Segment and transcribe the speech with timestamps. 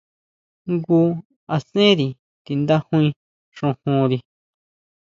[0.73, 1.01] Jngu
[1.55, 2.07] asenri
[2.45, 3.07] tindajui
[3.57, 4.17] xojonri.